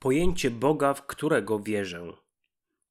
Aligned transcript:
Pojęcie 0.00 0.50
Boga, 0.50 0.94
w 0.94 1.06
którego 1.06 1.60
wierzę. 1.60 2.12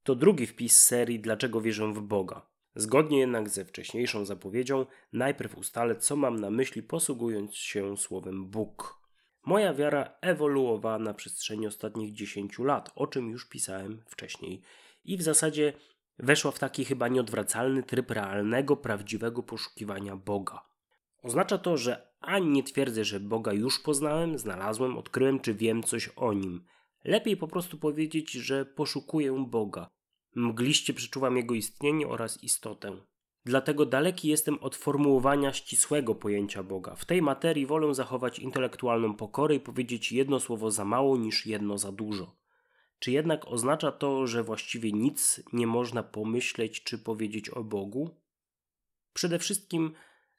To 0.04 0.16
drugi 0.16 0.46
wpis 0.46 0.84
serii 0.84 1.20
Dlaczego 1.20 1.62
wierzę 1.62 1.94
w 1.94 2.02
Boga. 2.02 2.50
Zgodnie 2.76 3.20
jednak 3.20 3.50
ze 3.50 3.66
wcześniejszą 3.66 4.26
zapowiedzią, 4.26 4.86
najpierw 5.14 5.58
ustalę, 5.58 5.96
co 5.96 6.16
mam 6.16 6.40
na 6.40 6.50
myśli, 6.50 6.84
posługując 6.84 7.56
się 7.56 7.98
słowem 7.98 8.46
Bóg. 8.46 9.02
Moja 9.46 9.74
wiara 9.74 10.18
ewoluowała 10.22 11.00
na 11.00 11.14
przestrzeni 11.14 11.68
ostatnich 11.68 12.14
10 12.14 12.60
lat, 12.60 12.92
o 12.96 13.08
czym 13.08 13.30
już 13.30 13.50
pisałem 13.50 14.04
wcześniej, 14.08 14.62
i 15.06 15.18
w 15.18 15.22
zasadzie 15.22 15.74
weszła 16.20 16.52
w 16.52 16.60
taki 16.60 16.86
chyba 16.86 17.08
nieodwracalny 17.08 17.84
tryb 17.84 18.12
realnego, 18.12 18.78
prawdziwego 18.78 19.44
poszukiwania 19.44 20.16
Boga. 20.16 20.62
Oznacza 21.24 21.58
to, 21.58 21.78
że 21.78 22.08
ani 22.20 22.48
nie 22.48 22.64
twierdzę, 22.64 23.06
że 23.06 23.20
Boga 23.20 23.54
już 23.54 23.80
poznałem, 23.80 24.38
znalazłem, 24.38 24.98
odkryłem 24.98 25.40
czy 25.40 25.54
wiem 25.54 25.84
coś 25.84 26.08
o 26.16 26.34
nim. 26.34 26.66
Lepiej 27.04 27.38
po 27.38 27.48
prostu 27.48 27.78
powiedzieć, 27.78 28.32
że 28.32 28.66
poszukuję 28.66 29.46
Boga. 29.48 29.90
Mgliście 30.36 30.94
przeczuwam 30.94 31.38
Jego 31.38 31.54
istnienie 31.54 32.08
oraz 32.08 32.44
istotę. 32.44 32.98
Dlatego 33.46 33.86
daleki 33.86 34.28
jestem 34.28 34.60
od 34.60 34.76
formułowania 34.76 35.54
ścisłego 35.54 36.16
pojęcia 36.16 36.64
Boga. 36.64 36.96
W 36.96 37.06
tej 37.06 37.22
materii 37.22 37.66
wolę 37.66 37.94
zachować 37.94 38.40
intelektualną 38.40 39.16
pokorę 39.16 39.56
i 39.56 39.60
powiedzieć 39.60 40.12
jedno 40.12 40.40
słowo 40.40 40.72
za 40.72 40.86
mało 40.86 41.18
niż 41.18 41.46
jedno 41.46 41.78
za 41.78 41.92
dużo. 41.92 42.36
Czy 43.00 43.12
jednak 43.12 43.48
oznacza 43.48 43.92
to, 43.92 44.28
że 44.28 44.44
właściwie 44.44 44.92
nic 44.92 45.44
nie 45.54 45.68
można 45.68 46.04
pomyśleć 46.04 46.84
czy 46.84 46.98
powiedzieć 46.98 47.50
o 47.50 47.64
Bogu? 47.64 48.10
Przede 49.14 49.40
wszystkim 49.40 49.94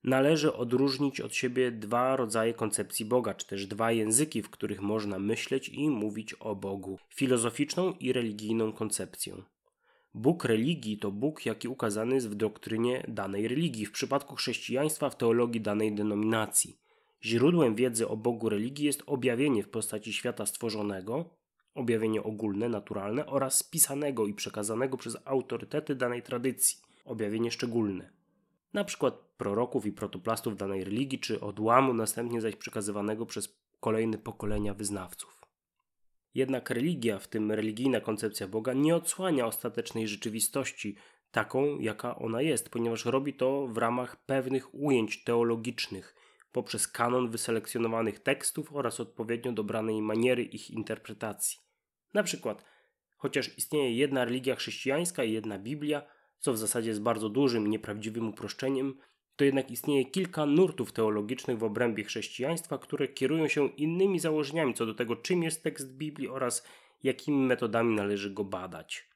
należy 0.04 0.52
odróżnić 0.52 1.20
od 1.20 1.34
siebie 1.34 1.70
dwa 1.70 2.16
rodzaje 2.16 2.54
koncepcji 2.54 3.04
Boga, 3.04 3.34
czy 3.34 3.46
też 3.46 3.66
dwa 3.66 3.92
języki, 3.92 4.42
w 4.42 4.50
których 4.50 4.80
można 4.80 5.18
myśleć 5.18 5.68
i 5.68 5.90
mówić 5.90 6.34
o 6.34 6.56
Bogu: 6.56 6.98
filozoficzną 7.08 7.92
i 7.92 8.12
religijną 8.12 8.72
koncepcję. 8.72 9.34
Bóg 10.14 10.44
religii 10.44 10.98
to 10.98 11.10
Bóg, 11.10 11.46
jaki 11.46 11.68
ukazany 11.68 12.14
jest 12.14 12.30
w 12.30 12.34
doktrynie 12.34 13.04
danej 13.08 13.48
religii, 13.48 13.86
w 13.86 13.92
przypadku 13.92 14.36
chrześcijaństwa 14.36 15.10
w 15.10 15.16
teologii 15.16 15.60
danej 15.60 15.94
denominacji. 15.94 16.78
Źródłem 17.24 17.74
wiedzy 17.74 18.08
o 18.08 18.16
Bogu 18.16 18.48
religii 18.48 18.86
jest 18.86 19.02
objawienie 19.06 19.62
w 19.62 19.68
postaci 19.68 20.12
świata 20.12 20.46
stworzonego, 20.46 21.30
objawienie 21.74 22.22
ogólne, 22.22 22.68
naturalne 22.68 23.26
oraz 23.26 23.58
spisanego 23.58 24.26
i 24.26 24.34
przekazanego 24.34 24.96
przez 24.96 25.16
autorytety 25.24 25.94
danej 25.94 26.22
tradycji, 26.22 26.78
objawienie 27.04 27.50
szczególne. 27.50 28.10
Na 28.72 28.84
przykład 28.84 29.27
proroków 29.38 29.86
i 29.86 29.92
protoplastów 29.92 30.56
danej 30.56 30.84
religii, 30.84 31.18
czy 31.18 31.40
odłamu, 31.40 31.94
następnie 31.94 32.40
zaś 32.40 32.56
przekazywanego 32.56 33.26
przez 33.26 33.58
kolejne 33.80 34.18
pokolenia 34.18 34.74
wyznawców. 34.74 35.38
Jednak 36.34 36.70
religia, 36.70 37.18
w 37.18 37.28
tym 37.28 37.52
religijna 37.52 38.00
koncepcja 38.00 38.48
Boga, 38.48 38.72
nie 38.72 38.96
odsłania 38.96 39.46
ostatecznej 39.46 40.08
rzeczywistości, 40.08 40.96
taką 41.30 41.78
jaka 41.78 42.16
ona 42.16 42.42
jest, 42.42 42.68
ponieważ 42.68 43.04
robi 43.04 43.34
to 43.34 43.66
w 43.66 43.78
ramach 43.78 44.16
pewnych 44.16 44.74
ujęć 44.74 45.24
teologicznych, 45.24 46.14
poprzez 46.52 46.88
kanon 46.88 47.30
wyselekcjonowanych 47.30 48.20
tekstów 48.20 48.72
oraz 48.72 49.00
odpowiednio 49.00 49.52
dobranej 49.52 50.02
maniery 50.02 50.42
ich 50.42 50.70
interpretacji. 50.70 51.58
Na 52.14 52.22
przykład, 52.22 52.64
chociaż 53.16 53.58
istnieje 53.58 53.96
jedna 53.96 54.24
religia 54.24 54.56
chrześcijańska 54.56 55.24
i 55.24 55.32
jedna 55.32 55.58
Biblia, 55.58 56.02
co 56.38 56.52
w 56.52 56.58
zasadzie 56.58 56.88
jest 56.88 57.02
bardzo 57.02 57.28
dużym, 57.28 57.70
nieprawdziwym 57.70 58.28
uproszczeniem, 58.28 58.98
to 59.38 59.44
jednak 59.44 59.70
istnieje 59.70 60.04
kilka 60.04 60.46
nurtów 60.46 60.92
teologicznych 60.92 61.58
w 61.58 61.64
obrębie 61.64 62.04
chrześcijaństwa, 62.04 62.78
które 62.78 63.08
kierują 63.08 63.48
się 63.48 63.68
innymi 63.68 64.18
założeniami 64.18 64.74
co 64.74 64.86
do 64.86 64.94
tego, 64.94 65.16
czym 65.16 65.42
jest 65.42 65.62
tekst 65.62 65.96
Biblii 65.96 66.28
oraz 66.28 66.66
jakimi 67.02 67.46
metodami 67.46 67.94
należy 67.94 68.30
go 68.30 68.44
badać. 68.44 69.08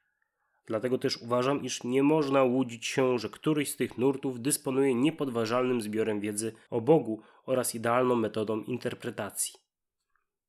Dlatego 0.67 0.98
też 0.98 1.17
uważam, 1.17 1.65
iż 1.65 1.84
nie 1.84 2.03
można 2.03 2.43
łudzić 2.43 2.87
się, 2.87 3.19
że 3.19 3.28
któryś 3.28 3.70
z 3.70 3.77
tych 3.77 3.98
nurtów 3.98 4.41
dysponuje 4.41 4.95
niepodważalnym 4.95 5.83
zbiorem 5.83 6.21
wiedzy 6.21 6.53
o 6.71 6.81
Bogu 6.81 7.21
oraz 7.47 7.75
idealną 7.75 8.16
metodą 8.16 8.62
interpretacji. 8.62 9.54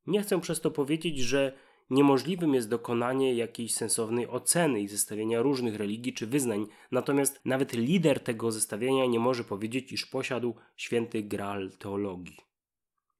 Nie 0.07 0.21
chcę 0.21 0.41
przez 0.41 0.61
to 0.61 0.71
powiedzieć, 0.71 1.19
że 1.19 1.53
Niemożliwym 1.89 2.53
jest 2.53 2.69
dokonanie 2.69 3.33
jakiejś 3.33 3.73
sensownej 3.73 4.27
oceny 4.27 4.81
i 4.81 4.87
zestawienia 4.87 5.41
różnych 5.41 5.75
religii 5.75 6.13
czy 6.13 6.27
wyznań, 6.27 6.67
natomiast 6.91 7.41
nawet 7.45 7.73
lider 7.73 8.19
tego 8.19 8.51
zestawienia 8.51 9.05
nie 9.05 9.19
może 9.19 9.43
powiedzieć, 9.43 9.91
iż 9.91 10.05
posiadł 10.05 10.55
święty 10.75 11.23
graal 11.23 11.71
teologii. 11.71 12.37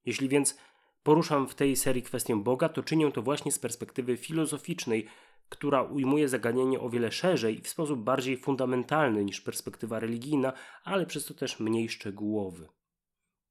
Jeśli 0.06 0.28
więc 0.28 0.58
poruszam 1.02 1.48
w 1.48 1.54
tej 1.54 1.76
serii 1.76 2.02
kwestię 2.02 2.36
Boga, 2.36 2.68
to 2.68 2.82
czynię 2.82 3.12
to 3.12 3.22
właśnie 3.22 3.52
z 3.52 3.58
perspektywy 3.58 4.16
filozoficznej, 4.16 5.06
która 5.48 5.82
ujmuje 5.82 6.28
zagadnienie 6.28 6.80
o 6.80 6.90
wiele 6.90 7.12
szerzej 7.12 7.58
i 7.58 7.62
w 7.62 7.68
sposób 7.68 8.00
bardziej 8.00 8.36
fundamentalny 8.36 9.24
niż 9.24 9.40
perspektywa 9.40 10.00
religijna, 10.00 10.52
ale 10.84 11.06
przez 11.06 11.24
to 11.24 11.34
też 11.34 11.60
mniej 11.60 11.88
szczegółowy. 11.88 12.68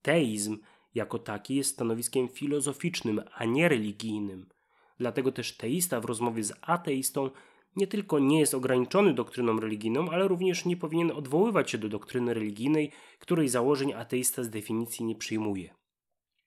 Teizm 0.02 0.58
jako 0.96 1.20
taki 1.20 1.56
jest 1.56 1.74
stanowiskiem 1.74 2.30
filozoficznym, 2.30 3.22
a 3.34 3.46
nie 3.46 3.70
religijnym. 3.70 4.50
Dlatego 4.98 5.32
też 5.32 5.58
teista 5.58 6.02
w 6.02 6.06
rozmowie 6.06 6.44
z 6.44 6.54
ateistą 6.62 7.30
nie 7.76 7.88
tylko 7.88 8.20
nie 8.20 8.40
jest 8.40 8.54
ograniczony 8.54 9.14
doktryną 9.14 9.60
religijną, 9.60 10.10
ale 10.10 10.28
również 10.28 10.66
nie 10.66 10.78
powinien 10.78 11.12
odwoływać 11.12 11.72
się 11.72 11.78
do 11.78 11.90
doktryny 11.90 12.34
religijnej, 12.34 12.92
której 13.20 13.50
założeń 13.50 13.94
ateista 13.94 14.44
z 14.44 14.50
definicji 14.50 15.06
nie 15.06 15.16
przyjmuje. 15.16 15.76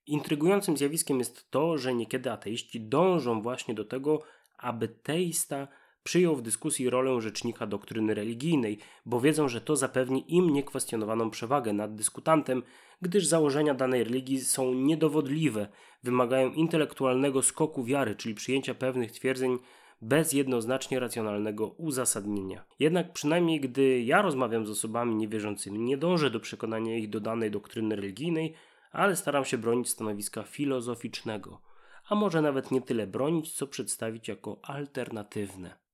Intrygującym 0.06 0.76
zjawiskiem 0.76 1.18
jest 1.18 1.50
to, 1.50 1.78
że 1.78 1.94
niekiedy 1.94 2.32
ateiści 2.32 2.80
dążą 2.80 3.42
właśnie 3.42 3.74
do 3.74 3.84
tego, 3.84 4.22
aby 4.58 4.88
teista 4.88 5.68
przyjął 6.06 6.36
w 6.36 6.42
dyskusji 6.42 6.90
rolę 6.90 7.20
rzecznika 7.20 7.66
doktryny 7.66 8.14
religijnej, 8.14 8.78
bo 9.06 9.20
wiedzą, 9.20 9.48
że 9.48 9.60
to 9.60 9.76
zapewni 9.76 10.34
im 10.36 10.52
niekwestionowaną 10.52 11.30
przewagę 11.30 11.72
nad 11.72 11.94
dyskutantem, 11.94 12.62
gdyż 13.02 13.26
założenia 13.26 13.74
danej 13.74 14.04
religii 14.04 14.40
są 14.40 14.74
niedowodliwe, 14.74 15.68
wymagają 16.02 16.52
intelektualnego 16.52 17.42
skoku 17.42 17.84
wiary, 17.84 18.16
czyli 18.16 18.34
przyjęcia 18.34 18.74
pewnych 18.74 19.12
twierdzeń 19.12 19.58
bez 20.02 20.32
jednoznacznie 20.32 21.00
racjonalnego 21.00 21.68
uzasadnienia. 21.68 22.64
Jednak 22.78 23.12
przynajmniej 23.12 23.60
gdy 23.60 24.02
ja 24.02 24.22
rozmawiam 24.22 24.66
z 24.66 24.70
osobami 24.70 25.14
niewierzącymi, 25.14 25.78
nie 25.78 25.96
dążę 25.96 26.30
do 26.30 26.40
przekonania 26.40 26.96
ich 26.96 27.10
do 27.10 27.20
danej 27.20 27.50
doktryny 27.50 27.96
religijnej, 27.96 28.54
ale 28.92 29.16
staram 29.16 29.44
się 29.44 29.58
bronić 29.58 29.88
stanowiska 29.88 30.42
filozoficznego, 30.42 31.60
a 32.08 32.14
może 32.14 32.42
nawet 32.42 32.70
nie 32.70 32.82
tyle 32.82 33.06
bronić, 33.06 33.52
co 33.52 33.66
przedstawić 33.66 34.28
jako 34.28 34.58
alternatywne. 34.62 35.85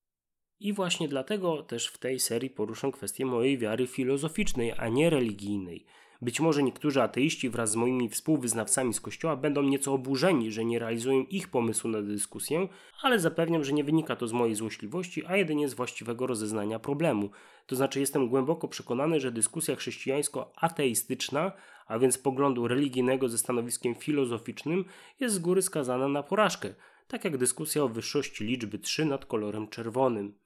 I 0.62 0.72
właśnie 0.72 1.08
dlatego 1.08 1.62
też 1.62 1.86
w 1.86 1.98
tej 1.98 2.20
serii 2.20 2.50
poruszę 2.50 2.92
kwestię 2.92 3.26
mojej 3.26 3.58
wiary 3.58 3.86
filozoficznej, 3.86 4.72
a 4.78 4.88
nie 4.88 5.10
religijnej. 5.10 5.84
Być 6.20 6.40
może 6.40 6.62
niektórzy 6.62 7.02
ateiści 7.02 7.50
wraz 7.50 7.70
z 7.70 7.76
moimi 7.76 8.08
współwyznawcami 8.08 8.94
z 8.94 9.00
kościoła 9.00 9.36
będą 9.36 9.62
nieco 9.62 9.92
oburzeni, 9.92 10.52
że 10.52 10.64
nie 10.64 10.78
realizuję 10.78 11.22
ich 11.22 11.48
pomysłu 11.48 11.90
na 11.90 12.02
dyskusję, 12.02 12.68
ale 13.02 13.18
zapewniam, 13.18 13.64
że 13.64 13.72
nie 13.72 13.84
wynika 13.84 14.16
to 14.16 14.28
z 14.28 14.32
mojej 14.32 14.54
złośliwości, 14.54 15.26
a 15.26 15.36
jedynie 15.36 15.68
z 15.68 15.74
właściwego 15.74 16.26
rozeznania 16.26 16.78
problemu. 16.78 17.30
To 17.66 17.76
znaczy 17.76 18.00
jestem 18.00 18.28
głęboko 18.28 18.68
przekonany, 18.68 19.20
że 19.20 19.32
dyskusja 19.32 19.76
chrześcijańsko-ateistyczna, 19.76 21.52
a 21.86 21.98
więc 21.98 22.18
poglądu 22.18 22.68
religijnego 22.68 23.28
ze 23.28 23.38
stanowiskiem 23.38 23.94
filozoficznym, 23.94 24.84
jest 25.20 25.34
z 25.34 25.38
góry 25.38 25.62
skazana 25.62 26.08
na 26.08 26.22
porażkę, 26.22 26.74
tak 27.08 27.24
jak 27.24 27.38
dyskusja 27.38 27.82
o 27.82 27.88
wyższości 27.88 28.44
liczby 28.44 28.78
3 28.78 29.04
nad 29.04 29.26
kolorem 29.26 29.68
czerwonym. 29.68 30.41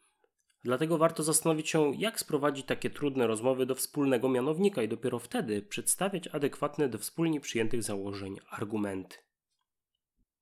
Dlatego 0.67 0.99
warto 0.99 1.23
zastanowić 1.23 1.69
się, 1.69 1.93
jak 1.99 2.21
sprowadzić 2.21 2.67
takie 2.67 2.91
trudne 2.91 3.27
rozmowy 3.27 3.67
do 3.67 3.75
wspólnego 3.75 4.29
mianownika 4.29 4.83
i 4.83 4.89
dopiero 4.89 5.19
wtedy 5.19 5.63
przedstawiać 5.63 6.29
adekwatne 6.29 6.89
do 6.89 6.99
wspólnie 6.99 7.41
przyjętych 7.41 7.83
założeń 7.83 8.37
argumenty. 8.51 9.17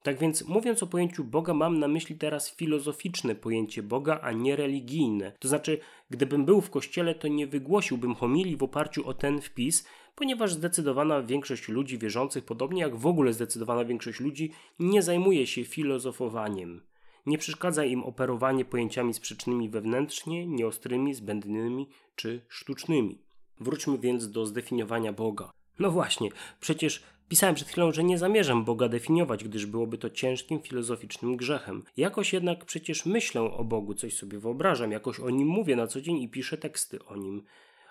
Tak 0.03 0.19
więc, 0.19 0.49
mówiąc 0.49 0.83
o 0.83 0.87
pojęciu 0.87 1.25
Boga, 1.25 1.55
mam 1.55 1.79
na 1.79 1.89
myśli 1.89 2.17
teraz 2.17 2.57
filozoficzne 2.57 3.35
pojęcie 3.35 3.83
Boga, 3.83 4.21
a 4.23 4.33
nie 4.33 4.57
religijne. 4.57 5.33
To 5.39 5.49
znaczy, 5.49 5.79
gdybym 6.11 6.45
był 6.45 6.61
w 6.61 6.71
kościele, 6.71 7.15
to 7.15 7.29
nie 7.29 7.47
wygłosiłbym 7.47 8.15
homilii 8.15 8.57
w 8.57 8.63
oparciu 8.63 9.09
o 9.09 9.15
ten 9.15 9.41
wpis, 9.41 9.87
ponieważ 10.15 10.53
zdecydowana 10.53 11.23
większość 11.23 11.69
ludzi 11.69 11.99
wierzących, 11.99 12.45
podobnie 12.45 12.83
jak 12.83 12.97
w 12.97 13.07
ogóle 13.07 13.33
zdecydowana 13.33 13.85
większość 13.85 14.21
ludzi, 14.21 14.53
nie 14.79 15.03
zajmuje 15.03 15.47
się 15.47 15.65
filozofowaniem. 15.65 16.94
Nie 17.27 17.39
przeszkadza 17.39 17.85
im 17.85 18.03
operowanie 18.03 18.65
pojęciami 18.65 19.15
sprzecznymi 19.15 19.69
wewnętrznie, 19.69 20.47
nieostrymi, 20.47 21.15
zbędnymi 21.15 21.89
czy 22.17 22.45
sztucznymi. 22.49 23.19
Wróćmy 23.61 23.99
więc 23.99 24.31
do 24.31 24.47
zdefiniowania 24.47 25.13
Boga. 25.13 25.53
No 25.79 25.91
właśnie, 25.91 26.29
przecież 26.61 27.03
pisałem 27.29 27.55
przed 27.55 27.69
chwilą, 27.69 27.93
że 27.93 28.05
nie 28.05 28.19
zamierzam 28.19 28.65
Boga 28.65 28.89
definiować, 28.89 29.45
gdyż 29.45 29.67
byłoby 29.67 29.99
to 29.99 30.11
ciężkim 30.11 30.61
filozoficznym 30.61 31.37
grzechem. 31.37 31.83
Jakoś 31.97 32.33
jednak 32.33 32.65
przecież 32.65 33.07
myślę 33.07 33.43
o 33.43 33.65
Bogu, 33.65 33.95
coś 33.95 34.17
sobie 34.17 34.39
wyobrażam, 34.39 34.93
jakoś 34.93 35.21
o 35.21 35.31
nim 35.31 35.49
mówię 35.49 35.77
na 35.77 35.87
co 35.87 36.01
dzień 36.01 36.17
i 36.23 36.29
piszę 36.29 36.59
teksty 36.59 37.05
o 37.05 37.17
nim. 37.17 37.43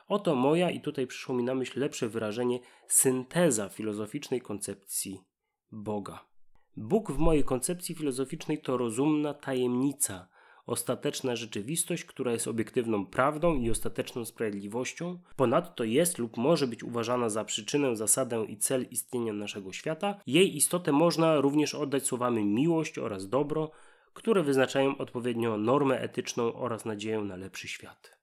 Oto 0.08 0.36
moja, 0.36 0.72
i 0.72 0.82
tutaj 0.82 1.08
przyszło 1.08 1.36
mi 1.36 1.44
na 1.44 1.56
myśl 1.56 1.80
lepsze 1.80 2.10
wyrażenie, 2.10 2.60
synteza 2.88 3.70
filozoficznej 3.70 4.42
koncepcji 4.42 5.20
Boga. 5.72 6.33
Bóg 6.78 7.12
w 7.12 7.18
mojej 7.18 7.44
koncepcji 7.44 7.96
filozoficznej 7.96 8.58
to 8.58 8.78
rozumna 8.78 9.34
tajemnica, 9.34 10.28
ostateczna 10.66 11.36
rzeczywistość, 11.36 12.06
która 12.06 12.32
jest 12.32 12.48
obiektywną 12.48 13.06
prawdą 13.06 13.60
i 13.60 13.70
ostateczną 13.70 14.26
sprawiedliwością, 14.26 15.20
ponadto 15.36 15.84
jest 15.84 16.18
lub 16.18 16.38
może 16.38 16.68
być 16.68 16.84
uważana 16.84 17.30
za 17.30 17.46
przyczynę, 17.46 17.96
zasadę 17.96 18.46
i 18.46 18.58
cel 18.58 18.86
istnienia 18.92 19.34
naszego 19.34 19.74
świata, 19.74 20.20
jej 20.28 20.56
istotę 20.56 20.92
można 20.92 21.42
również 21.42 21.76
oddać 21.76 22.06
słowami 22.06 22.46
miłość 22.46 22.98
oraz 22.98 23.30
dobro, 23.30 23.72
które 24.14 24.44
wyznaczają 24.44 24.98
odpowiednio 24.98 25.58
normę 25.58 26.00
etyczną 26.00 26.54
oraz 26.54 26.86
nadzieję 26.86 27.22
na 27.22 27.36
lepszy 27.36 27.68
świat. 27.68 28.18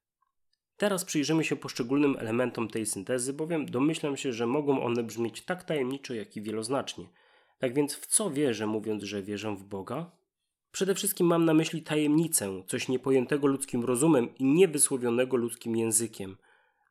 Teraz 0.77 1.05
przyjrzymy 1.05 1.45
się 1.45 1.57
poszczególnym 1.57 2.17
elementom 2.19 2.69
tej 2.69 2.87
syntezy, 2.87 3.33
bowiem 3.33 3.67
domyślam 3.67 4.17
się, 4.17 4.33
że 4.33 4.47
mogą 4.47 4.83
one 4.83 5.03
brzmieć 5.03 5.43
tak 5.43 5.65
tajemniczo, 5.65 6.15
jak 6.15 6.37
i 6.37 6.43
wieloznacznie. 6.43 7.07
Tak 7.61 7.75
więc 7.75 7.95
w 7.95 8.07
co 8.07 8.31
wierzę, 8.31 8.67
mówiąc, 8.67 9.03
że 9.03 9.23
wierzę 9.23 9.57
w 9.57 9.65
Boga? 9.65 10.11
Przede 10.73 10.95
wszystkim 10.95 11.27
mam 11.27 11.45
na 11.45 11.55
myśli 11.55 11.83
tajemnicę, 11.83 12.63
coś 12.67 12.89
niepojętego 12.89 13.47
ludzkim 13.47 13.85
rozumem 13.85 14.35
i 14.39 14.45
niewysłowionego 14.45 15.37
ludzkim 15.37 15.77
językiem. 15.77 16.37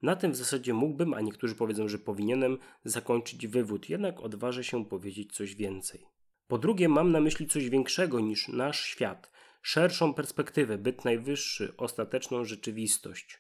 Na 0.02 0.16
tym 0.16 0.32
w 0.32 0.36
zasadzie 0.36 0.74
mógłbym, 0.74 1.14
a 1.14 1.22
niektórzy 1.22 1.56
powiedzą, 1.56 1.88
że 1.88 2.00
powinienem, 2.00 2.58
zakończyć 2.84 3.48
wywód, 3.48 3.90
jednak 3.90 4.20
odważę 4.20 4.64
się 4.64 4.86
powiedzieć 4.86 5.34
coś 5.34 5.56
więcej. 5.56 6.06
Po 6.48 6.58
drugie, 6.58 6.90
mam 6.90 7.12
na 7.12 7.20
myśli 7.20 7.48
coś 7.48 7.70
większego 7.70 8.20
niż 8.20 8.48
nasz 8.48 8.82
świat, 8.82 9.32
szerszą 9.62 10.14
perspektywę, 10.14 10.78
byt 10.78 11.06
najwyższy, 11.06 11.74
ostateczną 11.78 12.46
rzeczywistość. 12.46 13.40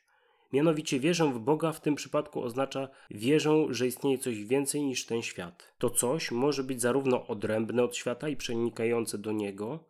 Mianowicie 0.53 0.99
wierzę 0.99 1.33
w 1.33 1.39
Boga 1.39 1.71
w 1.71 1.81
tym 1.81 1.95
przypadku 1.95 2.43
oznacza 2.43 2.89
wierzę, 3.11 3.65
że 3.69 3.87
istnieje 3.87 4.17
coś 4.17 4.43
więcej 4.43 4.83
niż 4.83 5.05
ten 5.05 5.21
świat. 5.21 5.73
To 5.77 5.89
coś 5.89 6.31
może 6.31 6.63
być 6.63 6.81
zarówno 6.81 7.27
odrębne 7.27 7.83
od 7.83 7.95
świata 7.95 8.29
i 8.29 8.35
przenikające 8.35 9.17
do 9.17 9.31
niego, 9.31 9.83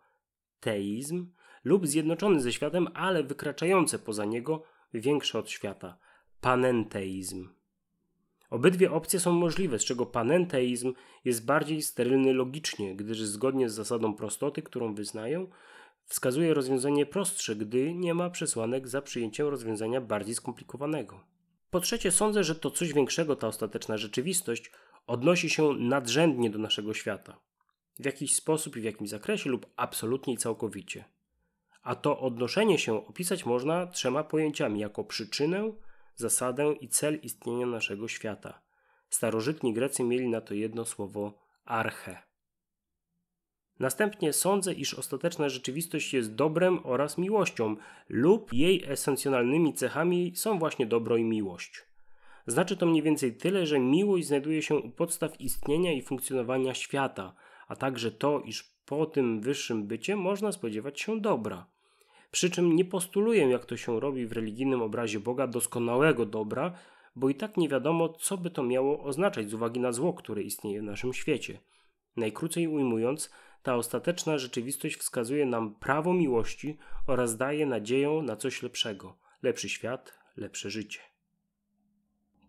teizm, 0.60 1.32
lub 1.64 1.88
zjednoczony 1.88 2.42
ze 2.42 2.54
światem, 2.54 2.88
ale 2.94 3.24
wykraczające 3.24 4.00
poza 4.00 4.26
niego, 4.26 4.64
większe 4.94 5.40
od 5.40 5.50
świata, 5.50 5.98
panenteizm. 6.42 7.50
Obydwie 8.50 8.92
opcje 8.92 9.20
są 9.20 9.32
możliwe, 9.32 9.80
z 9.80 9.86
czego 9.86 10.06
panenteizm 10.06 10.94
jest 11.26 11.46
bardziej 11.46 11.82
sterylny 11.82 12.34
logicznie, 12.34 12.96
gdyż 12.96 13.22
zgodnie 13.22 13.70
z 13.70 13.74
zasadą 13.74 14.14
prostoty, 14.14 14.62
którą 14.62 14.94
wyznają, 14.96 15.48
wskazuje 16.10 16.54
rozwiązanie 16.54 17.06
prostsze, 17.06 17.56
gdy 17.56 17.94
nie 17.94 18.14
ma 18.14 18.30
przesłanek 18.30 18.88
za 18.88 19.02
przyjęciem 19.02 19.48
rozwiązania 19.48 20.02
bardziej 20.02 20.36
skomplikowanego. 20.36 21.24
Po 21.72 21.80
trzecie, 21.80 22.12
sądzę, 22.12 22.44
że 22.44 22.56
to 22.56 22.72
coś 22.72 22.94
większego, 22.94 23.36
ta 23.36 23.48
ostateczna 23.48 23.98
rzeczywistość, 23.98 24.72
odnosi 25.08 25.50
się 25.50 25.74
nadrzędnie 25.74 26.50
do 26.50 26.60
naszego 26.60 26.94
świata. 26.94 27.40
W 28.00 28.06
jakiś 28.06 28.36
sposób 28.36 28.78
i 28.78 28.82
w 28.82 28.84
jakimś 28.84 29.10
zakresie 29.10 29.50
lub 29.50 29.66
absolutnie 29.76 30.34
i 30.34 30.38
całkowicie. 30.38 31.06
A 31.84 31.96
to 31.96 32.20
odnoszenie 32.20 32.78
się 32.78 33.08
opisać 33.08 33.46
można 33.46 33.88
trzema 33.88 34.24
pojęciami 34.24 34.80
jako 34.80 35.04
przyczynę, 35.04 35.74
zasadę 36.16 36.74
i 36.74 36.88
cel 36.88 37.20
istnienia 37.22 37.66
naszego 37.66 38.08
świata. 38.08 38.62
Starożytni 39.10 39.74
Grecy 39.74 40.04
mieli 40.04 40.30
na 40.30 40.42
to 40.42 40.54
jedno 40.54 40.86
słowo 40.86 41.34
arche. 41.66 42.29
Następnie 43.80 44.34
sądzę, 44.34 44.74
iż 44.74 44.94
ostateczna 44.94 45.50
rzeczywistość 45.50 46.14
jest 46.14 46.36
dobrem 46.36 46.80
oraz 46.84 47.18
miłością, 47.18 47.76
lub 48.10 48.54
jej 48.54 48.84
esencjonalnymi 48.88 49.74
cechami 49.74 50.32
są 50.36 50.60
właśnie 50.60 50.86
dobro 50.86 51.18
i 51.18 51.24
miłość. 51.24 51.84
Znaczy 52.48 52.78
to 52.78 52.86
mniej 52.86 53.04
więcej 53.04 53.34
tyle, 53.34 53.66
że 53.66 53.80
miłość 53.80 54.28
znajduje 54.28 54.62
się 54.62 54.76
u 54.76 54.90
podstaw 54.90 55.42
istnienia 55.42 55.94
i 55.94 56.02
funkcjonowania 56.02 56.74
świata, 56.74 57.34
a 57.68 57.76
także 57.76 58.12
to, 58.12 58.42
iż 58.42 58.64
po 58.86 59.06
tym 59.06 59.42
wyższym 59.42 59.88
bycie 59.88 60.16
można 60.16 60.52
spodziewać 60.52 61.02
się 61.02 61.22
dobra. 61.22 61.66
Przy 62.32 62.50
czym 62.50 62.76
nie 62.76 62.86
postuluję, 62.86 63.50
jak 63.50 63.66
to 63.66 63.78
się 63.78 64.00
robi 64.00 64.28
w 64.28 64.32
religijnym 64.32 64.82
obrazie 64.82 65.20
Boga, 65.20 65.48
doskonałego 65.48 66.26
dobra, 66.26 66.74
bo 67.16 67.30
i 67.30 67.36
tak 67.36 67.58
nie 67.58 67.70
wiadomo, 67.70 68.10
co 68.10 68.38
by 68.38 68.50
to 68.50 68.64
miało 68.64 69.04
oznaczać 69.04 69.50
z 69.50 69.54
uwagi 69.54 69.80
na 69.80 69.92
zło, 69.92 70.14
które 70.14 70.42
istnieje 70.42 70.82
w 70.82 70.84
naszym 70.84 71.14
świecie. 71.14 71.60
Najkrócej 72.18 72.68
ujmując, 72.68 73.32
ta 73.64 73.76
ostateczna 73.76 74.38
rzeczywistość 74.38 74.96
wskazuje 74.96 75.46
nam 75.46 75.76
prawo 75.76 76.14
miłości 76.14 76.78
oraz 77.08 77.38
daje 77.38 77.66
nadzieję 77.66 78.10
na 78.24 78.36
coś 78.36 78.64
lepszego 78.64 79.18
lepszy 79.44 79.70
świat, 79.70 80.20
lepsze 80.38 80.70
życie. 80.70 81.00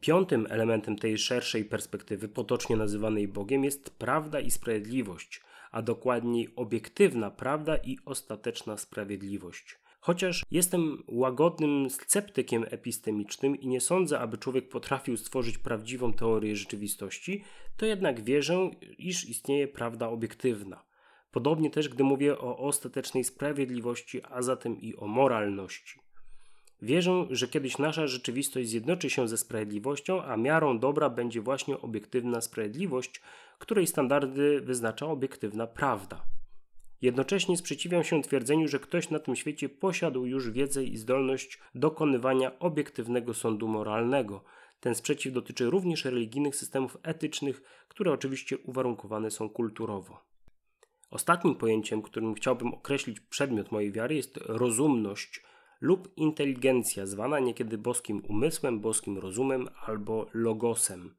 Piątym 0.01 0.47
elementem 0.51 0.97
tej 0.97 1.19
szerszej 1.19 1.65
perspektywy, 1.65 2.29
potocznie 2.29 2.77
nazywanej 2.77 3.29
Bogiem, 3.29 3.65
jest 3.65 3.91
prawda 3.91 4.41
i 4.41 4.51
sprawiedliwość, 4.51 5.41
a 5.71 5.83
dokładniej 5.83 6.49
obiektywna 6.57 7.31
prawda 7.31 7.77
i 7.77 7.99
ostateczna 8.05 8.77
sprawiedliwość. 8.77 9.79
Chociaż 10.01 10.45
jestem 10.51 11.03
łagodnym 11.07 11.91
sceptykiem 11.91 12.65
epistemicznym 12.71 13.57
i 13.57 13.69
nie 13.69 13.81
sądzę, 13.81 14.21
aby 14.21 14.39
człowiek 14.39 14.69
potrafił 14.69 15.17
stworzyć 15.17 15.59
prawdziwą 15.59 16.13
teorię 16.13 16.57
rzeczywistości, 16.57 17.45
to 17.77 17.87
jednak 17.87 18.25
wierzę, 18.25 18.71
iż 18.99 19.29
istnieje 19.29 19.69
prawda 19.69 20.09
obiektywna. 20.09 20.90
Podobnie 21.31 21.71
też, 21.71 21.89
gdy 21.89 22.05
mówię 22.05 22.39
o 22.39 22.59
ostatecznej 22.59 23.25
sprawiedliwości, 23.25 24.21
a 24.31 24.43
zatem 24.43 24.81
i 24.81 24.97
o 24.97 25.07
moralności. 25.07 26.01
Wierzę, 26.83 27.27
że 27.31 27.49
kiedyś 27.49 27.79
nasza 27.79 28.07
rzeczywistość 28.07 28.69
zjednoczy 28.69 29.11
się 29.11 29.29
ze 29.29 29.39
sprawiedliwością, 29.39 30.23
a 30.23 30.37
miarą 30.37 30.79
dobra 30.79 31.11
będzie 31.11 31.41
właśnie 31.41 31.81
obiektywna 31.81 32.41
sprawiedliwość, 32.41 33.21
której 33.59 33.87
standardy 33.87 34.61
wyznacza 34.61 35.07
obiektywna 35.07 35.67
prawda. 35.67 36.25
Jednocześnie 37.03 37.57
sprzeciwiam 37.57 38.05
się 38.05 38.23
twierdzeniu, 38.23 38.69
że 38.69 38.79
ktoś 38.79 39.11
na 39.11 39.19
tym 39.19 39.37
świecie 39.37 39.69
posiadł 39.69 40.27
już 40.27 40.51
wiedzę 40.51 40.85
i 40.85 40.97
zdolność 40.97 41.59
dokonywania 41.75 42.59
obiektywnego 42.59 43.35
sądu 43.35 43.69
moralnego. 43.69 44.45
Ten 44.81 44.95
sprzeciw 44.95 45.33
dotyczy 45.33 45.71
również 45.71 46.05
religijnych 46.05 46.57
systemów 46.57 46.97
etycznych, 47.03 47.63
które 47.89 48.13
oczywiście 48.13 48.59
uwarunkowane 48.59 49.31
są 49.31 49.49
kulturowo. 49.49 50.30
Ostatnim 51.11 51.55
pojęciem, 51.55 52.03
którym 52.03 52.35
chciałbym 52.35 52.75
określić 52.75 53.21
przedmiot 53.21 53.73
mojej 53.73 53.93
wiary, 53.93 54.15
jest 54.15 54.37
rozumność 54.37 55.43
lub 55.81 56.13
inteligencja, 56.17 57.07
zwana 57.07 57.39
niekiedy 57.39 57.79
boskim 57.79 58.23
umysłem, 58.29 58.81
boskim 58.81 59.19
rozumem 59.19 59.69
albo 59.87 60.27
logosem. 60.35 61.15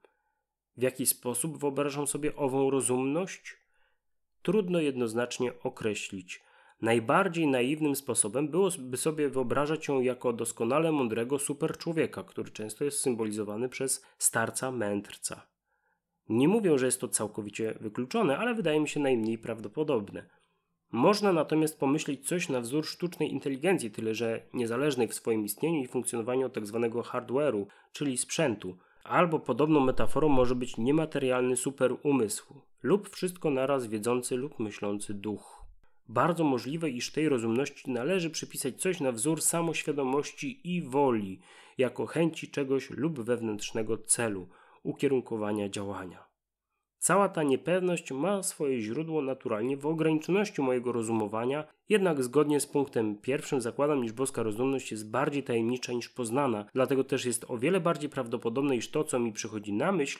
W 0.78 0.82
jaki 0.82 1.06
sposób 1.06 1.58
wyobrażam 1.58 2.08
sobie 2.08 2.36
ową 2.36 2.70
rozumność? 2.70 3.58
Trudno 4.42 4.80
jednoznacznie 4.80 5.60
określić. 5.64 6.44
Najbardziej 6.82 7.48
naiwnym 7.48 7.96
sposobem 7.96 8.48
byłoby 8.48 8.98
sobie 8.98 9.30
wyobrażać 9.30 9.88
ją 9.88 10.02
jako 10.02 10.34
doskonale 10.34 10.92
mądrego 10.92 11.40
superczłowieka, 11.40 12.24
który 12.24 12.52
często 12.52 12.84
jest 12.84 13.00
symbolizowany 13.00 13.70
przez 13.70 14.06
starca 14.18 14.72
mędrca. 14.72 15.51
Nie 16.32 16.48
mówię, 16.48 16.78
że 16.80 16.86
jest 16.86 17.02
to 17.02 17.08
całkowicie 17.08 17.78
wykluczone, 17.82 18.38
ale 18.38 18.56
wydaje 18.56 18.80
mi 18.80 18.90
się 18.90 19.00
najmniej 19.00 19.38
prawdopodobne. 19.38 20.30
Można 20.92 21.34
natomiast 21.34 21.80
pomyśleć 21.80 22.28
coś 22.28 22.50
na 22.50 22.62
wzór 22.62 22.86
sztucznej 22.86 23.32
inteligencji, 23.32 23.92
tyle 23.92 24.14
że 24.16 24.42
niezależnej 24.54 25.08
w 25.08 25.14
swoim 25.14 25.46
istnieniu 25.46 25.80
i 25.80 25.88
funkcjonowaniu 25.88 26.46
od 26.46 26.54
tzw. 26.54 26.90
Tak 26.94 27.06
hardware'u, 27.06 27.66
czyli 27.94 28.18
sprzętu. 28.18 28.78
Albo 29.04 29.40
podobną 29.40 29.80
metaforą 29.80 30.30
może 30.30 30.56
być 30.56 30.78
niematerialny 30.78 31.56
superumysł 31.56 32.62
lub 32.84 33.10
wszystko 33.10 33.50
naraz 33.50 33.88
wiedzący 33.88 34.36
lub 34.36 34.60
myślący 34.60 35.14
duch. 35.14 35.66
Bardzo 36.10 36.44
możliwe, 36.44 36.90
iż 36.90 37.12
tej 37.12 37.30
rozumności 37.30 37.92
należy 37.92 38.30
przypisać 38.30 38.82
coś 38.82 39.00
na 39.00 39.12
wzór 39.12 39.42
samoświadomości 39.42 40.76
i 40.76 40.82
woli, 40.82 41.40
jako 41.78 42.06
chęci 42.06 42.48
czegoś 42.48 42.90
lub 42.90 43.20
wewnętrznego 43.20 43.98
celu– 43.98 44.48
ukierunkowania 44.84 45.70
działania. 45.70 46.32
Cała 46.98 47.30
ta 47.30 47.44
niepewność 47.44 48.12
ma 48.12 48.44
swoje 48.44 48.82
źródło 48.82 49.22
naturalnie 49.22 49.78
w 49.78 49.86
ograniczoności 49.86 50.62
mojego 50.62 50.92
rozumowania, 50.92 51.68
jednak 51.90 52.24
zgodnie 52.24 52.60
z 52.60 52.68
punktem 52.68 53.16
pierwszym 53.16 53.62
zakładam, 53.62 54.06
iż 54.06 54.12
boska 54.12 54.44
rozumność 54.44 54.92
jest 54.92 55.12
bardziej 55.12 55.44
tajemnicza 55.44 55.94
niż 55.94 56.10
poznana, 56.10 56.66
dlatego 56.74 57.04
też 57.04 57.26
jest 57.26 57.46
o 57.48 57.58
wiele 57.58 57.80
bardziej 57.80 58.10
prawdopodobne, 58.10 58.76
iż 58.76 58.92
to, 58.92 59.04
co 59.04 59.20
mi 59.20 59.34
przychodzi 59.34 59.74
na 59.74 59.92
myśl 59.92 60.20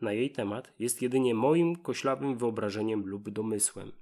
na 0.00 0.12
jej 0.12 0.30
temat, 0.30 0.72
jest 0.78 1.02
jedynie 1.02 1.34
moim 1.34 1.76
koślawym 1.76 2.38
wyobrażeniem 2.38 3.06
lub 3.06 3.30
domysłem. 3.30 3.92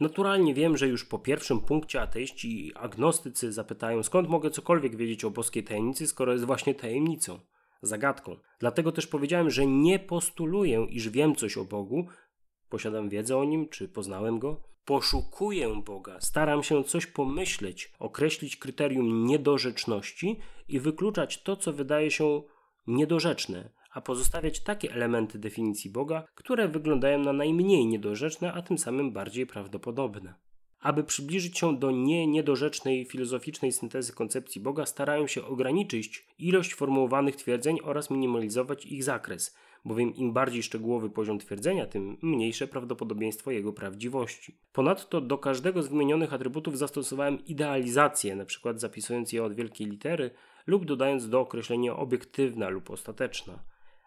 Naturalnie 0.00 0.54
wiem, 0.54 0.76
że 0.76 0.88
już 0.88 1.04
po 1.04 1.18
pierwszym 1.18 1.60
punkcie 1.60 2.02
ateiści 2.02 2.66
i 2.66 2.74
agnostycy 2.74 3.52
zapytają, 3.52 4.02
skąd 4.02 4.28
mogę 4.28 4.50
cokolwiek 4.50 4.96
wiedzieć 4.96 5.24
o 5.24 5.30
boskiej 5.30 5.64
tajemnicy, 5.64 6.06
skoro 6.06 6.32
jest 6.32 6.44
właśnie 6.44 6.74
tajemnicą 6.74 7.38
zagadką. 7.82 8.36
Dlatego 8.58 8.92
też 8.92 9.06
powiedziałem, 9.06 9.50
że 9.50 9.66
nie 9.66 9.98
postuluję, 9.98 10.86
iż 10.90 11.08
wiem 11.08 11.36
coś 11.36 11.56
o 11.56 11.64
Bogu, 11.64 12.06
posiadam 12.68 13.08
wiedzę 13.08 13.36
o 13.36 13.44
nim, 13.44 13.68
czy 13.68 13.88
poznałem 13.88 14.38
go. 14.38 14.62
Poszukuję 14.84 15.82
Boga, 15.84 16.20
staram 16.20 16.62
się 16.62 16.84
coś 16.84 17.06
pomyśleć, 17.06 17.92
określić 17.98 18.56
kryterium 18.56 19.24
niedorzeczności 19.24 20.40
i 20.68 20.80
wykluczać 20.80 21.42
to, 21.42 21.56
co 21.56 21.72
wydaje 21.72 22.10
się 22.10 22.42
niedorzeczne, 22.86 23.70
a 23.92 24.00
pozostawiać 24.00 24.60
takie 24.60 24.92
elementy 24.92 25.38
definicji 25.38 25.90
Boga, 25.90 26.24
które 26.34 26.68
wyglądają 26.68 27.18
na 27.18 27.32
najmniej 27.32 27.86
niedorzeczne, 27.86 28.52
a 28.52 28.62
tym 28.62 28.78
samym 28.78 29.12
bardziej 29.12 29.46
prawdopodobne. 29.46 30.34
Aby 30.80 31.04
przybliżyć 31.04 31.58
się 31.58 31.76
do 31.78 31.90
nie 31.90 32.26
niedorzecznej 32.26 33.04
filozoficznej 33.04 33.72
syntezy 33.72 34.12
koncepcji 34.12 34.60
Boga, 34.60 34.86
starają 34.86 35.26
się 35.26 35.44
ograniczyć 35.44 36.26
ilość 36.38 36.74
formułowanych 36.74 37.36
twierdzeń 37.36 37.78
oraz 37.82 38.10
minimalizować 38.10 38.86
ich 38.86 39.04
zakres, 39.04 39.56
bowiem 39.84 40.14
im 40.14 40.32
bardziej 40.32 40.62
szczegółowy 40.62 41.10
poziom 41.10 41.38
twierdzenia, 41.38 41.86
tym 41.86 42.16
mniejsze 42.22 42.66
prawdopodobieństwo 42.66 43.50
jego 43.50 43.72
prawdziwości. 43.72 44.54
Ponadto 44.72 45.20
do 45.20 45.38
każdego 45.38 45.82
z 45.82 45.88
wymienionych 45.88 46.34
atrybutów 46.34 46.78
zastosowałem 46.78 47.44
idealizację, 47.46 48.32
np. 48.32 48.74
zapisując 48.76 49.32
je 49.32 49.44
od 49.44 49.54
wielkiej 49.54 49.86
litery 49.86 50.30
lub 50.66 50.84
dodając 50.84 51.28
do 51.28 51.40
określenia 51.40 51.96
obiektywna 51.96 52.68
lub 52.68 52.90
ostateczna. 52.90 53.58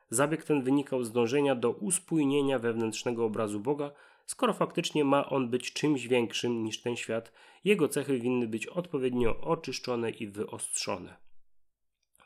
Zabieg 0.09 0.43
ten 0.43 0.63
wynikał 0.63 1.03
z 1.03 1.11
dążenia 1.11 1.55
do 1.55 1.71
uspójnienia 1.71 2.59
wewnętrznego 2.59 3.25
obrazu 3.25 3.59
Boga, 3.59 3.91
skoro 4.25 4.53
faktycznie 4.53 5.05
ma 5.05 5.29
on 5.29 5.49
być 5.49 5.73
czymś 5.73 6.07
większym 6.07 6.63
niż 6.63 6.81
ten 6.81 6.95
świat, 6.95 7.31
jego 7.63 7.87
cechy 7.87 8.19
winny 8.19 8.47
być 8.47 8.67
odpowiednio 8.67 9.41
oczyszczone 9.41 10.09
i 10.09 10.27
wyostrzone. 10.27 11.17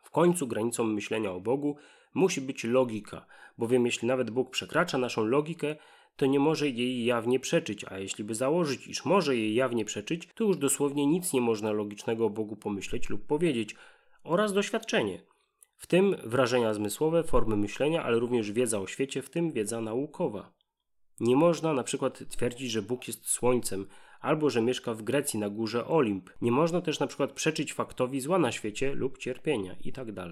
W 0.03 0.09
końcu 0.09 0.47
granicą 0.47 0.83
myślenia 0.83 1.31
o 1.31 1.39
Bogu 1.39 1.77
musi 2.13 2.41
być 2.41 2.63
logika, 2.63 3.25
bowiem 3.57 3.85
jeśli 3.85 4.07
nawet 4.07 4.29
Bóg 4.29 4.49
przekracza 4.49 4.97
naszą 4.97 5.25
logikę, 5.25 5.75
to 6.15 6.25
nie 6.25 6.39
może 6.39 6.69
jej 6.69 7.05
jawnie 7.05 7.39
przeczyć, 7.39 7.85
a 7.85 7.99
jeśli 7.99 8.23
by 8.23 8.35
założyć, 8.35 8.87
iż 8.87 9.05
może 9.05 9.35
jej 9.35 9.55
jawnie 9.55 9.85
przeczyć, 9.85 10.29
to 10.35 10.43
już 10.43 10.57
dosłownie 10.57 11.07
nic 11.07 11.33
nie 11.33 11.41
można 11.41 11.71
logicznego 11.71 12.25
o 12.25 12.29
Bogu 12.29 12.55
pomyśleć 12.55 13.09
lub 13.09 13.25
powiedzieć, 13.25 13.75
oraz 14.23 14.53
doświadczenie. 14.53 15.21
W 15.77 15.87
tym 15.87 16.15
wrażenia 16.23 16.73
zmysłowe, 16.73 17.23
formy 17.23 17.57
myślenia, 17.57 18.03
ale 18.03 18.19
również 18.19 18.51
wiedza 18.51 18.79
o 18.79 18.87
świecie, 18.87 19.21
w 19.21 19.29
tym 19.29 19.51
wiedza 19.51 19.81
naukowa. 19.81 20.56
Nie 21.19 21.35
można 21.35 21.73
na 21.73 21.83
przykład 21.83 22.23
twierdzić, 22.29 22.71
że 22.71 22.81
Bóg 22.81 23.07
jest 23.07 23.29
słońcem, 23.29 23.87
albo 24.21 24.49
że 24.49 24.61
mieszka 24.61 24.93
w 24.93 25.01
Grecji 25.01 25.39
na 25.39 25.49
górze 25.49 25.87
Olimp. 25.87 26.29
Nie 26.41 26.51
można 26.51 26.81
też 26.81 26.99
na 26.99 27.07
przykład 27.07 27.31
przeczyć 27.31 27.73
faktowi 27.73 28.21
zła 28.21 28.39
na 28.39 28.51
świecie 28.51 28.93
lub 28.93 29.17
cierpienia 29.17 29.75
itd. 29.81 30.13
Tak 30.13 30.31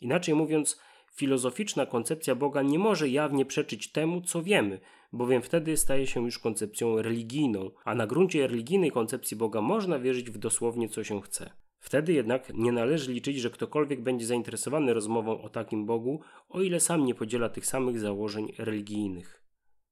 Inaczej 0.00 0.34
mówiąc, 0.34 0.80
filozoficzna 1.14 1.86
koncepcja 1.86 2.34
Boga 2.34 2.62
nie 2.62 2.78
może 2.78 3.08
jawnie 3.08 3.44
przeczyć 3.44 3.92
temu, 3.92 4.20
co 4.20 4.42
wiemy, 4.42 4.80
bowiem 5.12 5.42
wtedy 5.42 5.76
staje 5.76 6.06
się 6.06 6.24
już 6.24 6.38
koncepcją 6.38 7.02
religijną, 7.02 7.70
a 7.84 7.94
na 7.94 8.06
gruncie 8.06 8.46
religijnej 8.46 8.90
koncepcji 8.90 9.36
Boga 9.36 9.60
można 9.60 9.98
wierzyć 9.98 10.30
w 10.30 10.38
dosłownie 10.38 10.88
co 10.88 11.04
się 11.04 11.22
chce. 11.22 11.50
Wtedy 11.78 12.12
jednak 12.12 12.52
nie 12.54 12.72
należy 12.72 13.12
liczyć, 13.12 13.36
że 13.36 13.50
ktokolwiek 13.50 14.02
będzie 14.02 14.26
zainteresowany 14.26 14.94
rozmową 14.94 15.42
o 15.42 15.48
takim 15.48 15.86
Bogu, 15.86 16.20
o 16.48 16.62
ile 16.62 16.80
sam 16.80 17.04
nie 17.04 17.14
podziela 17.14 17.48
tych 17.48 17.66
samych 17.66 18.00
założeń 18.00 18.52
religijnych. 18.58 19.41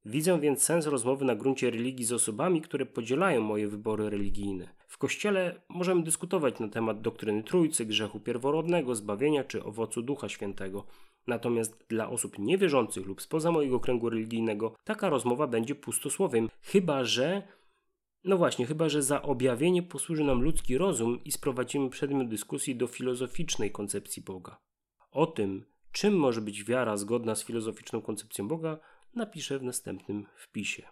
Widzę 0.04 0.40
więc 0.40 0.62
sens 0.62 0.87
rozmowy 0.87 1.25
na 1.25 1.35
gruncie 1.35 1.71
religii 1.71 2.04
z 2.04 2.12
osobami, 2.12 2.61
które 2.61 2.87
podzielają 2.87 3.40
moje 3.40 3.69
wybory 3.69 4.11
religijne. 4.11 4.69
W 4.87 4.99
kościele 4.99 5.61
możemy 5.69 6.02
dyskutować 6.02 6.59
na 6.59 6.69
temat 6.69 7.00
doktryny 7.00 7.42
Trójcy, 7.42 7.87
grzechu 7.87 8.21
pierworodnego, 8.21 8.95
zbawienia 8.95 9.45
czy 9.45 9.64
owocu 9.64 10.02
Ducha 10.02 10.28
Świętego. 10.28 10.87
Natomiast 11.26 11.85
dla 11.88 12.09
osób 12.09 12.38
niewierzących 12.38 13.07
lub 13.07 13.23
spoza 13.23 13.52
mojego 13.52 13.80
kręgu 13.80 14.11
religijnego 14.11 14.75
taka 14.85 15.09
rozmowa 15.09 15.47
będzie 15.47 15.75
pustosłowiem, 15.75 16.49
chyba 16.62 17.04
że 17.04 17.42
no 18.25 18.37
właśnie, 18.37 18.66
chyba 18.66 18.88
że 18.88 19.02
za 19.02 19.23
objawienie 19.23 19.83
posłuży 19.83 20.25
nam 20.25 20.42
ludzki 20.42 20.78
rozum 20.78 21.25
i 21.25 21.33
sprowadzimy 21.33 21.90
przedmiot 21.90 22.28
dyskusji 22.28 22.76
do 22.76 22.87
filozoficznej 22.87 23.71
koncepcji 23.71 24.23
Boga. 24.23 24.59
O 25.11 25.26
tym, 25.26 25.64
czym 25.92 26.16
może 26.16 26.40
być 26.40 26.64
wiara 26.64 26.97
zgodna 26.97 27.35
z 27.35 27.45
filozoficzną 27.45 28.02
koncepcją 28.02 28.49
Boga, 28.49 28.78
napiszę 29.14 29.59
w 29.59 29.62
następnym 29.62 30.26
wpisie. 30.37 30.83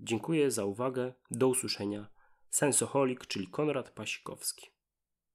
Dziękuję 0.00 0.50
za 0.50 0.64
uwagę. 0.64 1.12
Do 1.30 1.48
usłyszenia. 1.48 2.08
Sensoholik, 2.50 3.26
czyli 3.26 3.46
Konrad 3.46 3.90
Pasikowski. 3.90 4.75